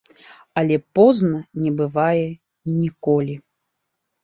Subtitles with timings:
[0.61, 2.25] Але позна не бывае
[2.81, 3.39] ніколі.